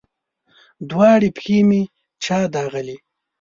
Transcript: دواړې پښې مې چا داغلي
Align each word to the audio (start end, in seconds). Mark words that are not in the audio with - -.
دواړې 0.89 1.29
پښې 1.37 1.59
مې 1.69 1.81
چا 2.23 2.39
داغلي 2.53 2.97